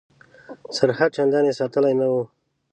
[0.75, 2.21] سرحد چنداني ساتلی نه وو.